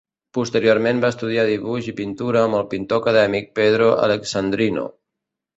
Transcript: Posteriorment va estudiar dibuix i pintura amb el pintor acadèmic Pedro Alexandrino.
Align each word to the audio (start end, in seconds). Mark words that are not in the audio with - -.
Posteriorment 0.35 1.01
va 1.03 1.11
estudiar 1.13 1.43
dibuix 1.49 1.89
i 1.91 1.93
pintura 2.01 2.43
amb 2.45 2.59
el 2.63 2.67
pintor 2.73 3.05
acadèmic 3.05 3.53
Pedro 3.61 3.91
Alexandrino. 4.09 4.91